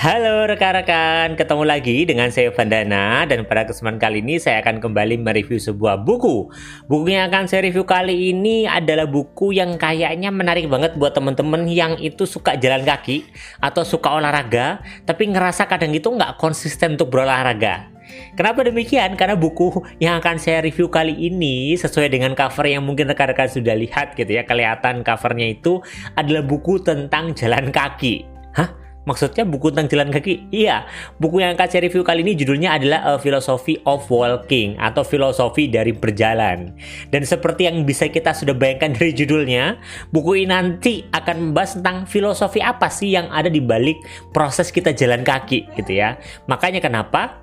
[0.00, 5.20] Halo rekan-rekan, ketemu lagi dengan saya Vandana dan pada kesempatan kali ini saya akan kembali
[5.20, 6.48] mereview sebuah buku.
[6.88, 11.68] Buku yang akan saya review kali ini adalah buku yang kayaknya menarik banget buat teman-teman
[11.68, 13.28] yang itu suka jalan kaki
[13.60, 17.92] atau suka olahraga, tapi ngerasa kadang itu nggak konsisten untuk berolahraga.
[18.40, 19.20] Kenapa demikian?
[19.20, 23.76] Karena buku yang akan saya review kali ini sesuai dengan cover yang mungkin rekan-rekan sudah
[23.76, 24.48] lihat gitu ya.
[24.48, 25.84] Kelihatan covernya itu
[26.16, 28.24] adalah buku tentang jalan kaki.
[28.56, 28.79] Hah?
[29.08, 30.52] Maksudnya buku tentang jalan kaki?
[30.52, 30.84] Iya,
[31.16, 35.72] buku yang akan saya review kali ini judulnya adalah A Philosophy of Walking atau filosofi
[35.72, 36.76] dari berjalan.
[37.08, 39.80] Dan seperti yang bisa kita sudah bayangkan dari judulnya,
[40.12, 44.04] buku ini nanti akan membahas tentang filosofi apa sih yang ada di balik
[44.36, 46.20] proses kita jalan kaki gitu ya.
[46.44, 47.40] Makanya kenapa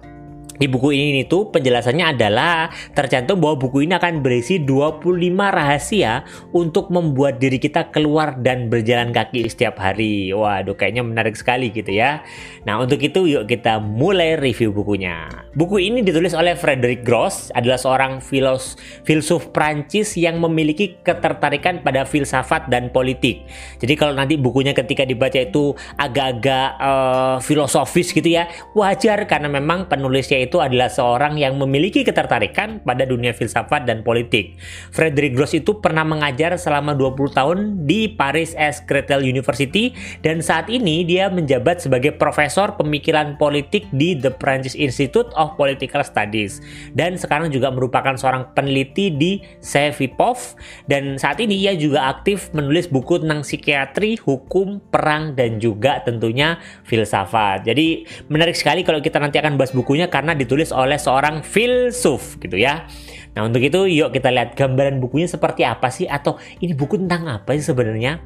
[0.58, 5.06] di buku ini tuh penjelasannya adalah tercantum bahwa buku ini akan berisi 25
[5.38, 10.34] rahasia untuk membuat diri kita keluar dan berjalan kaki setiap hari.
[10.34, 12.26] Waduh, kayaknya menarik sekali gitu ya.
[12.66, 15.30] Nah, untuk itu yuk kita mulai review bukunya.
[15.54, 22.02] Buku ini ditulis oleh Frederick Gross, adalah seorang filos filsuf Prancis yang memiliki ketertarikan pada
[22.02, 23.46] filsafat dan politik.
[23.78, 29.86] Jadi kalau nanti bukunya ketika dibaca itu agak-agak uh, filosofis gitu ya, wajar karena memang
[29.86, 34.56] penulisnya itu adalah seorang yang memiliki ketertarikan pada dunia filsafat dan politik.
[34.96, 38.80] Frederick Gross itu pernah mengajar selama 20 tahun di Paris S.
[38.88, 39.92] Cretel University
[40.24, 46.08] dan saat ini dia menjabat sebagai profesor pemikiran politik di The French Institute of Political
[46.08, 46.64] Studies
[46.96, 50.56] dan sekarang juga merupakan seorang peneliti di Sevipov
[50.88, 56.62] dan saat ini ia juga aktif menulis buku tentang psikiatri, hukum, perang dan juga tentunya
[56.86, 57.66] filsafat.
[57.66, 62.56] Jadi menarik sekali kalau kita nanti akan bahas bukunya karena ditulis oleh seorang filsuf gitu
[62.56, 62.86] ya.
[63.34, 67.26] Nah untuk itu yuk kita lihat gambaran bukunya seperti apa sih atau ini buku tentang
[67.26, 68.22] apa sih sebenarnya?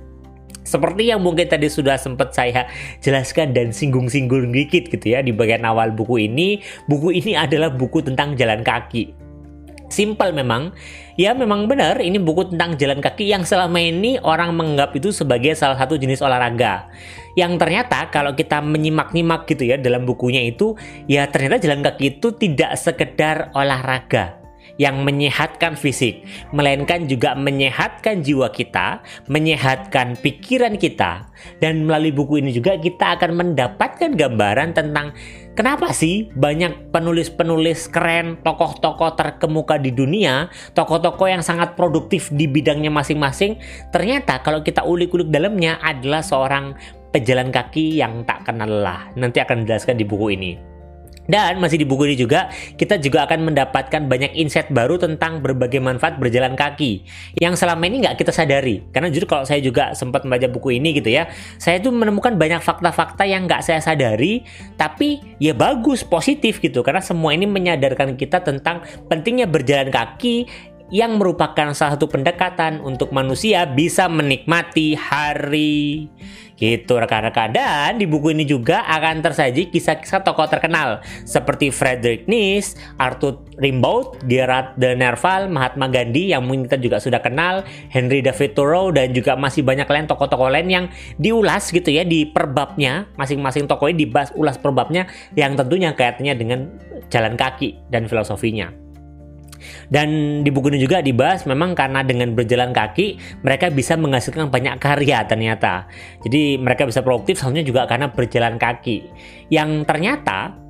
[0.62, 2.70] Seperti yang mungkin tadi sudah sempat saya
[3.02, 8.06] jelaskan dan singgung-singgung dikit gitu ya di bagian awal buku ini, buku ini adalah buku
[8.06, 9.21] tentang jalan kaki.
[9.94, 10.74] Simpel memang,
[11.20, 15.54] ya memang benar ini buku tentang jalan kaki yang selama ini orang menganggap itu sebagai
[15.54, 16.90] salah satu jenis olahraga.
[17.38, 20.74] Yang ternyata kalau kita menyimak-nyimak gitu ya dalam bukunya itu,
[21.06, 24.41] ya ternyata jalan kaki itu tidak sekedar olahraga
[24.82, 31.30] yang menyehatkan fisik, melainkan juga menyehatkan jiwa kita, menyehatkan pikiran kita.
[31.62, 35.14] Dan melalui buku ini juga kita akan mendapatkan gambaran tentang
[35.52, 42.88] Kenapa sih banyak penulis-penulis keren, tokoh-tokoh terkemuka di dunia, tokoh-tokoh yang sangat produktif di bidangnya
[42.88, 43.60] masing-masing,
[43.92, 46.72] ternyata kalau kita ulik-ulik dalamnya adalah seorang
[47.12, 49.12] pejalan kaki yang tak kenal lelah.
[49.20, 50.71] Nanti akan dijelaskan di buku ini.
[51.32, 55.80] Dan masih di buku ini juga kita juga akan mendapatkan banyak insight baru tentang berbagai
[55.80, 57.08] manfaat berjalan kaki
[57.40, 58.84] yang selama ini nggak kita sadari.
[58.92, 62.60] Karena jujur kalau saya juga sempat membaca buku ini gitu ya, saya tuh menemukan banyak
[62.60, 64.44] fakta-fakta yang nggak saya sadari,
[64.76, 66.84] tapi ya bagus, positif gitu.
[66.84, 70.52] Karena semua ini menyadarkan kita tentang pentingnya berjalan kaki
[70.92, 76.12] yang merupakan salah satu pendekatan untuk manusia bisa menikmati hari.
[76.62, 77.50] Gitu rekan-rekan.
[77.50, 84.22] Dan di buku ini juga akan tersaji kisah-kisah tokoh terkenal seperti Frederick Nietzsche, Arthur Rimbaud,
[84.30, 89.10] Gerard de Nerval, Mahatma Gandhi yang mungkin kita juga sudah kenal, Henry David Thoreau dan
[89.10, 90.86] juga masih banyak lain tokoh-tokoh lain yang
[91.18, 96.60] diulas gitu ya di perbabnya, masing-masing tokoh ini dibahas ulas perbabnya yang tentunya kaitannya dengan
[97.10, 98.91] jalan kaki dan filosofinya.
[99.88, 104.78] Dan di buku ini juga dibahas memang karena dengan berjalan kaki mereka bisa menghasilkan banyak
[104.78, 105.88] karya ternyata.
[106.24, 109.08] Jadi mereka bisa produktif soalnya juga karena berjalan kaki.
[109.50, 110.62] Yang ternyata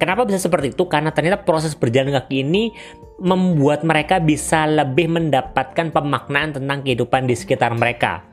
[0.00, 0.88] Kenapa bisa seperti itu?
[0.88, 2.72] Karena ternyata proses berjalan kaki ini
[3.20, 8.24] membuat mereka bisa lebih mendapatkan pemaknaan tentang kehidupan di sekitar mereka.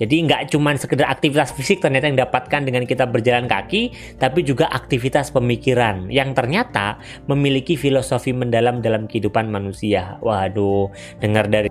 [0.00, 4.66] Jadi nggak cuma sekedar aktivitas fisik ternyata yang didapatkan dengan kita berjalan kaki, tapi juga
[4.72, 6.96] aktivitas pemikiran yang ternyata
[7.28, 10.16] memiliki filosofi mendalam dalam kehidupan manusia.
[10.24, 10.88] Waduh,
[11.20, 11.68] dengar dari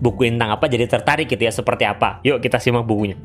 [0.00, 2.22] buku tentang apa jadi tertarik gitu ya seperti apa.
[2.22, 3.18] Yuk kita simak bukunya.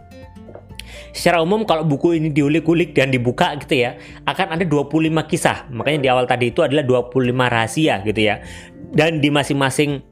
[1.16, 3.96] Secara umum kalau buku ini diulik-ulik dan dibuka gitu ya,
[4.28, 5.64] akan ada 25 kisah.
[5.72, 8.44] Makanya di awal tadi itu adalah 25 rahasia gitu ya.
[8.92, 10.04] Dan di masing-masing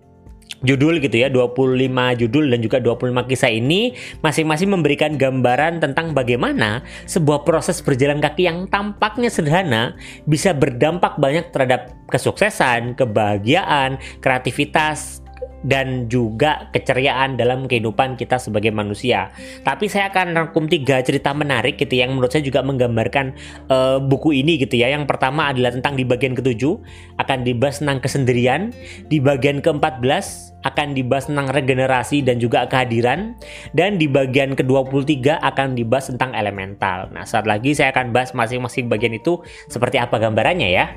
[0.64, 6.86] judul gitu ya 25 judul dan juga 25 kisah ini masing-masing memberikan gambaran tentang bagaimana
[7.04, 15.23] sebuah proses berjalan kaki yang tampaknya sederhana bisa berdampak banyak terhadap kesuksesan, kebahagiaan, kreativitas,
[15.64, 19.32] dan juga keceriaan dalam kehidupan kita sebagai manusia.
[19.64, 23.34] Tapi saya akan rangkum tiga cerita menarik gitu yang menurut saya juga menggambarkan
[23.72, 24.92] uh, buku ini gitu ya.
[24.92, 26.76] Yang pertama adalah tentang di bagian ketujuh
[27.18, 28.76] akan dibahas tentang kesendirian,
[29.08, 33.36] di bagian ke-14 akan dibahas tentang regenerasi dan juga kehadiran
[33.76, 37.12] dan di bagian ke-23 akan dibahas tentang elemental.
[37.12, 40.88] Nah, saat lagi saya akan bahas masing-masing bagian itu seperti apa gambarannya ya.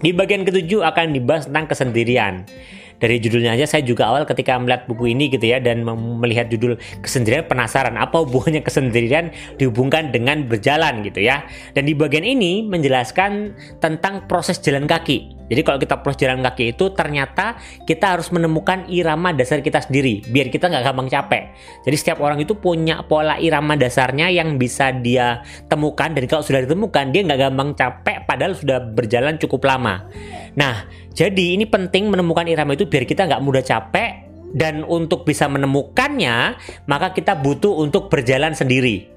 [0.00, 2.48] Di bagian ketujuh akan dibahas tentang kesendirian
[3.00, 5.82] dari judulnya aja saya juga awal ketika melihat buku ini gitu ya dan
[6.20, 11.48] melihat judul kesendirian penasaran apa hubungannya kesendirian dihubungkan dengan berjalan gitu ya.
[11.72, 15.40] Dan di bagian ini menjelaskan tentang proses jalan kaki.
[15.50, 20.22] Jadi kalau kita proses jalan kaki itu ternyata kita harus menemukan irama dasar kita sendiri
[20.30, 21.42] biar kita nggak gampang capek.
[21.82, 26.62] Jadi setiap orang itu punya pola irama dasarnya yang bisa dia temukan dan kalau sudah
[26.62, 30.06] ditemukan dia nggak gampang capek padahal sudah berjalan cukup lama.
[30.54, 35.46] Nah jadi ini penting menemukan irama itu biar kita nggak mudah capek dan untuk bisa
[35.46, 39.10] menemukannya maka kita butuh untuk berjalan sendiri.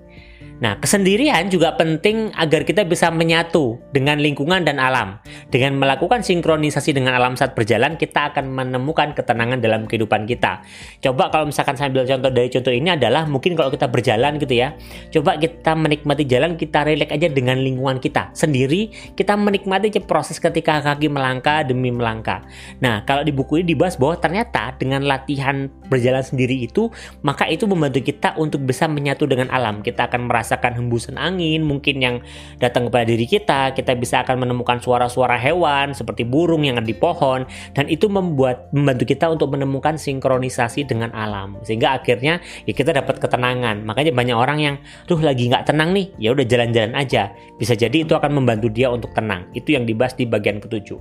[0.62, 5.18] Nah, kesendirian juga penting agar kita bisa menyatu dengan lingkungan dan alam.
[5.50, 10.62] Dengan melakukan sinkronisasi dengan alam saat berjalan, kita akan menemukan ketenangan dalam kehidupan kita.
[11.02, 14.78] Coba kalau misalkan sambil contoh dari contoh ini adalah mungkin kalau kita berjalan gitu ya.
[15.10, 18.30] Coba kita menikmati jalan, kita relek aja dengan lingkungan kita.
[18.36, 22.44] Sendiri, kita menikmati proses ketika kaki melangkah demi melangkah.
[22.84, 26.92] Nah, kalau di buku ini dibahas bahwa ternyata dengan latihan berjalan sendiri itu,
[27.24, 29.80] maka itu membantu kita untuk bisa menyatu dengan alam.
[29.80, 32.16] Kita akan merasa merasakan hembusan angin mungkin yang
[32.60, 36.92] datang kepada diri kita, kita bisa akan menemukan suara-suara hewan seperti burung yang ada di
[36.92, 42.92] pohon dan itu membuat membantu kita untuk menemukan sinkronisasi dengan alam sehingga akhirnya ya kita
[42.92, 43.88] dapat ketenangan.
[43.88, 44.76] Makanya banyak orang yang
[45.08, 47.32] tuh lagi nggak tenang nih, ya udah jalan-jalan aja.
[47.56, 49.48] Bisa jadi itu akan membantu dia untuk tenang.
[49.56, 51.00] Itu yang dibahas di bagian ketujuh.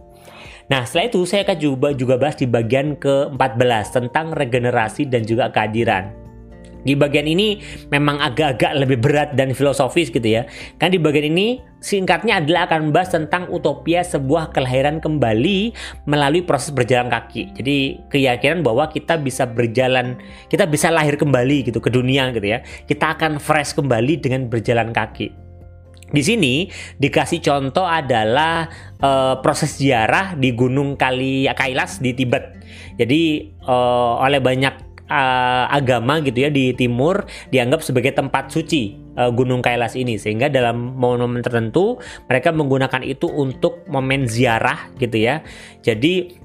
[0.70, 5.50] Nah, setelah itu saya akan juga, juga bahas di bagian ke-14 tentang regenerasi dan juga
[5.50, 6.21] kehadiran.
[6.82, 10.46] Di bagian ini memang agak-agak lebih berat dan filosofis gitu ya.
[10.78, 15.74] Kan di bagian ini singkatnya adalah akan membahas tentang utopia sebuah kelahiran kembali
[16.06, 17.54] melalui proses berjalan kaki.
[17.58, 17.76] Jadi
[18.10, 20.18] keyakinan bahwa kita bisa berjalan,
[20.50, 22.62] kita bisa lahir kembali gitu ke dunia gitu ya.
[22.86, 25.42] Kita akan fresh kembali dengan berjalan kaki.
[26.12, 26.68] Di sini
[27.00, 28.68] dikasih contoh adalah
[29.00, 32.60] uh, proses ziarah di Gunung Kali Kailas di Tibet.
[33.00, 39.30] Jadi uh, oleh banyak uh, agama gitu ya di timur dianggap sebagai tempat suci uh,
[39.32, 45.40] Gunung Kailas ini sehingga dalam momen-momen tertentu mereka menggunakan itu untuk momen ziarah gitu ya.
[45.80, 46.41] Jadi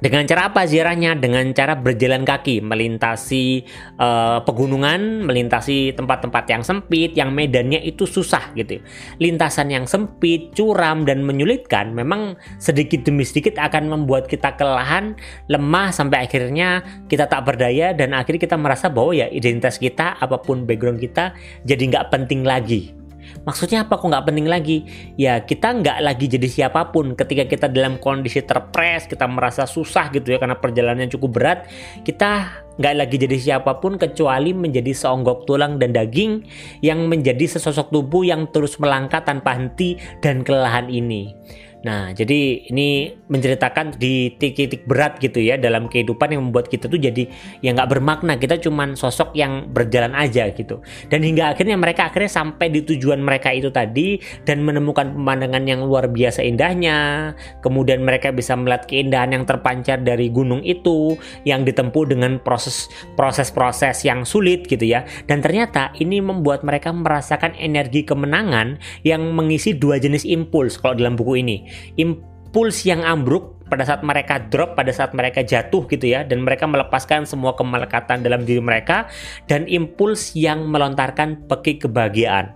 [0.00, 1.12] dengan cara apa ziarahnya?
[1.16, 3.64] Dengan cara berjalan kaki, melintasi
[4.00, 8.80] uh, pegunungan, melintasi tempat-tempat yang sempit, yang medannya itu susah gitu.
[9.20, 15.16] Lintasan yang sempit, curam dan menyulitkan memang sedikit demi sedikit akan membuat kita kelelahan,
[15.52, 16.80] lemah sampai akhirnya
[17.12, 21.36] kita tak berdaya dan akhirnya kita merasa bahwa ya identitas kita apa pun background kita
[21.68, 22.99] jadi nggak penting lagi
[23.40, 24.84] Maksudnya apa kok nggak penting lagi?
[25.16, 30.12] Ya kita nggak lagi jadi siapa pun ketika kita dalam kondisi terpres, kita merasa susah
[30.12, 31.58] gitu ya karena perjalanannya cukup berat,
[32.04, 36.44] kita nggak lagi jadi siapa pun kecuali menjadi seonggok tulang dan daging
[36.84, 41.32] yang menjadi sesosok tubuh yang terus melangkah tanpa henti dan kelelahan ini.
[41.80, 47.00] Nah, jadi ini menceritakan di titik-titik berat gitu ya dalam kehidupan yang membuat kita tuh
[47.00, 47.24] jadi
[47.64, 48.36] ya nggak bermakna.
[48.36, 50.84] Kita cuman sosok yang berjalan aja gitu.
[51.08, 55.80] Dan hingga akhirnya mereka akhirnya sampai di tujuan mereka itu tadi dan menemukan pemandangan yang
[55.80, 57.32] luar biasa indahnya.
[57.64, 61.16] Kemudian mereka bisa melihat keindahan yang terpancar dari gunung itu
[61.48, 65.08] yang ditempuh dengan proses proses-proses yang sulit gitu ya.
[65.24, 71.16] Dan ternyata ini membuat mereka merasakan energi kemenangan yang mengisi dua jenis impuls kalau dalam
[71.16, 76.26] buku ini impuls yang ambruk pada saat mereka drop, pada saat mereka jatuh gitu ya,
[76.26, 79.06] dan mereka melepaskan semua kemelekatan dalam diri mereka,
[79.46, 82.50] dan impuls yang melontarkan peki kebahagiaan.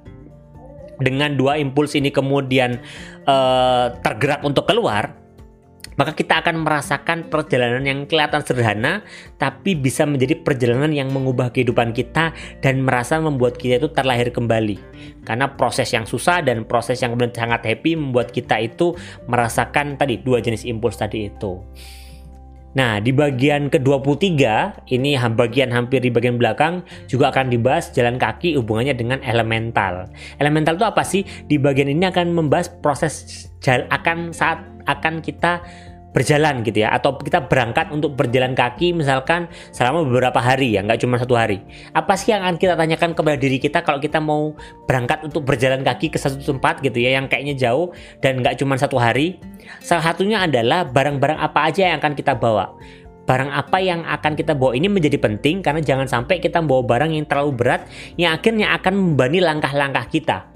[0.98, 2.82] Dengan dua impuls ini kemudian
[3.26, 5.14] uh, tergerak untuk keluar,
[5.94, 9.06] maka kita akan merasakan perjalanan yang kelihatan sederhana
[9.38, 14.76] tapi bisa menjadi perjalanan yang mengubah kehidupan kita dan merasa membuat kita itu terlahir kembali
[15.24, 18.94] karena proses yang susah dan proses yang kemudian sangat happy membuat kita itu
[19.30, 21.62] merasakan tadi dua jenis impuls tadi itu
[22.74, 24.34] Nah, di bagian ke-23,
[24.90, 30.10] ini bagian hampir di bagian belakang juga akan dibahas jalan kaki hubungannya dengan elemental.
[30.42, 31.22] Elemental itu apa sih?
[31.46, 35.64] Di bagian ini akan membahas proses jalan akan saat akan kita
[36.14, 36.94] berjalan gitu ya.
[36.94, 41.60] Atau kita berangkat untuk berjalan kaki misalkan selama beberapa hari ya nggak cuma satu hari.
[41.90, 44.54] Apa sih yang akan kita tanyakan kepada diri kita kalau kita mau
[44.86, 47.90] berangkat untuk berjalan kaki ke satu tempat gitu ya yang kayaknya jauh
[48.22, 49.42] dan nggak cuma satu hari?
[49.82, 52.70] Salah satunya adalah barang-barang apa aja yang akan kita bawa.
[53.24, 57.10] Barang apa yang akan kita bawa ini menjadi penting karena jangan sampai kita membawa barang
[57.16, 57.88] yang terlalu berat
[58.20, 60.53] yang akhirnya akan membani langkah-langkah kita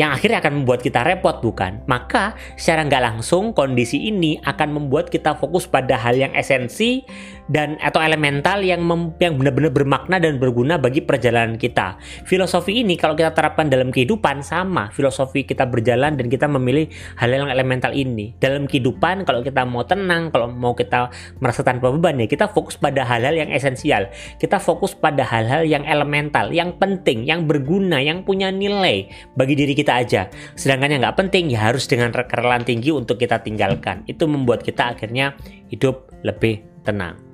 [0.00, 1.84] yang akhirnya akan membuat kita repot bukan?
[1.84, 7.04] Maka secara nggak langsung kondisi ini akan membuat kita fokus pada hal yang esensi
[7.50, 11.98] dan atau elemental yang mem, yang benar-benar bermakna dan berguna bagi perjalanan kita.
[12.22, 16.86] Filosofi ini kalau kita terapkan dalam kehidupan sama filosofi kita berjalan dan kita memilih
[17.18, 18.38] hal yang elemental ini.
[18.38, 21.10] Dalam kehidupan kalau kita mau tenang, kalau mau kita
[21.42, 24.06] merasa tanpa beban ya kita fokus pada hal-hal yang esensial.
[24.38, 29.74] Kita fokus pada hal-hal yang elemental, yang penting, yang berguna, yang punya nilai bagi diri
[29.74, 30.30] kita aja.
[30.54, 34.06] Sedangkan yang nggak penting ya harus dengan kerelaan tinggi untuk kita tinggalkan.
[34.06, 35.34] Itu membuat kita akhirnya
[35.66, 37.30] hidup lebih tenang.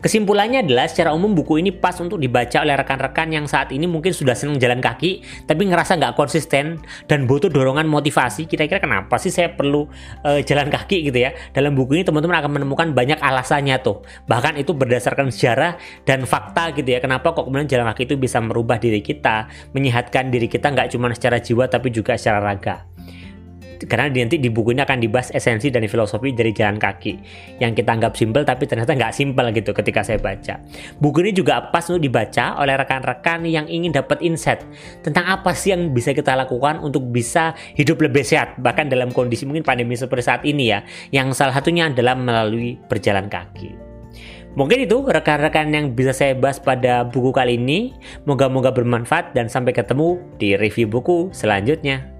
[0.00, 4.14] Kesimpulannya adalah secara umum buku ini pas untuk dibaca oleh rekan-rekan yang saat ini mungkin
[4.14, 8.46] sudah senang jalan kaki tapi ngerasa nggak konsisten dan butuh dorongan motivasi.
[8.46, 9.86] Kira-kira kenapa sih saya perlu
[10.24, 11.34] uh, jalan kaki gitu ya?
[11.52, 14.02] Dalam buku ini teman-teman akan menemukan banyak alasannya tuh.
[14.26, 16.98] Bahkan itu berdasarkan sejarah dan fakta gitu ya.
[17.02, 21.12] Kenapa kok kemudian jalan kaki itu bisa merubah diri kita, menyehatkan diri kita nggak cuma
[21.12, 22.90] secara jiwa tapi juga secara raga
[23.88, 27.16] karena nanti di buku ini akan dibahas esensi dan filosofi dari jalan kaki
[27.62, 30.60] yang kita anggap simpel tapi ternyata nggak simpel gitu ketika saya baca.
[31.00, 34.60] Buku ini juga pas untuk dibaca oleh rekan-rekan yang ingin dapat insight
[35.00, 39.48] tentang apa sih yang bisa kita lakukan untuk bisa hidup lebih sehat bahkan dalam kondisi
[39.48, 40.84] mungkin pandemi seperti saat ini ya
[41.14, 43.90] yang salah satunya adalah melalui berjalan kaki.
[44.58, 47.94] Mungkin itu rekan-rekan yang bisa saya bahas pada buku kali ini.
[48.26, 52.19] Moga-moga bermanfaat dan sampai ketemu di review buku selanjutnya.